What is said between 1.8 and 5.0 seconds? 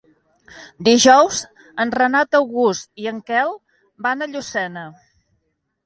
en Renat August i en Quel van a Llucena.